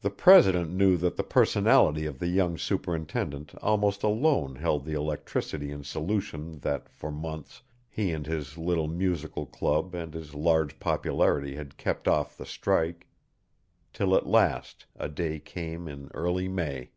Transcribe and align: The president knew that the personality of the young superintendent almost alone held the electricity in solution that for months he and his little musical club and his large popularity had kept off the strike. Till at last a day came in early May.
The 0.00 0.10
president 0.10 0.72
knew 0.72 0.96
that 0.96 1.14
the 1.14 1.22
personality 1.22 2.04
of 2.04 2.18
the 2.18 2.26
young 2.26 2.58
superintendent 2.58 3.54
almost 3.62 4.02
alone 4.02 4.56
held 4.56 4.84
the 4.84 4.94
electricity 4.94 5.70
in 5.70 5.84
solution 5.84 6.58
that 6.62 6.88
for 6.88 7.12
months 7.12 7.62
he 7.88 8.10
and 8.10 8.26
his 8.26 8.58
little 8.58 8.88
musical 8.88 9.46
club 9.46 9.94
and 9.94 10.14
his 10.14 10.34
large 10.34 10.80
popularity 10.80 11.54
had 11.54 11.76
kept 11.76 12.08
off 12.08 12.36
the 12.36 12.44
strike. 12.44 13.06
Till 13.92 14.16
at 14.16 14.26
last 14.26 14.86
a 14.96 15.08
day 15.08 15.38
came 15.38 15.86
in 15.86 16.10
early 16.12 16.48
May. 16.48 16.90